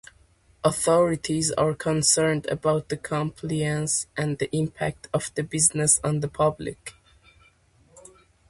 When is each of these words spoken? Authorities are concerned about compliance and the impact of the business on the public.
Authorities 0.63 1.51
are 1.51 1.75
concerned 1.75 2.47
about 2.47 2.89
compliance 3.03 4.07
and 4.17 4.39
the 4.39 4.49
impact 4.51 5.07
of 5.13 5.31
the 5.35 5.43
business 5.43 5.99
on 6.03 6.21
the 6.21 6.27
public. 6.27 6.95